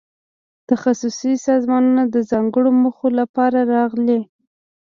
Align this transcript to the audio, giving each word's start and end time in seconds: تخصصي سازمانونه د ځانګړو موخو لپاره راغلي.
تخصصي 0.69 1.33
سازمانونه 1.47 2.03
د 2.07 2.15
ځانګړو 2.31 2.69
موخو 2.81 3.07
لپاره 3.19 3.59
راغلي. 3.75 4.19